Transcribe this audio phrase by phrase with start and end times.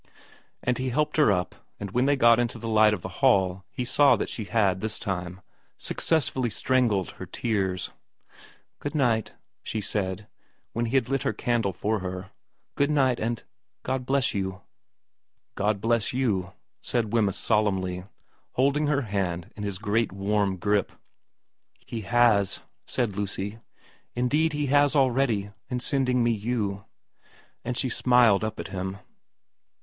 [0.63, 3.63] And he helped her up, and when they got into the light of the hall
[3.69, 5.41] he saw that she had, this time,
[5.77, 7.91] success fully strangled her tears.'
[8.79, 10.25] Good night,' she said,
[10.73, 12.31] when he had lit her candle for her,'
[12.75, 13.43] good night, and
[13.83, 14.61] God bless you.''
[15.63, 18.05] God bless you' said Wemyss solemnly,
[18.53, 20.91] holding her hand in his great warm grip.'
[21.85, 23.59] He has,' said Lucy.'
[24.15, 26.85] Indeed He has already, in sending me you.'
[27.63, 28.97] And she smiled up at him.